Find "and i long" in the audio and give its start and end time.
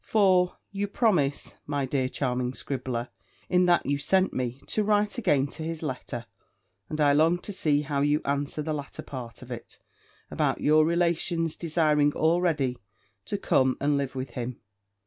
6.89-7.37